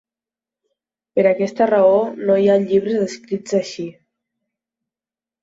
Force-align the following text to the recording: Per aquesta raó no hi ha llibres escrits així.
Per 1.19 1.25
aquesta 1.31 1.67
raó 1.71 1.99
no 2.31 2.39
hi 2.45 2.49
ha 2.49 2.57
llibres 2.65 2.99
escrits 3.09 3.59
així. 3.61 3.87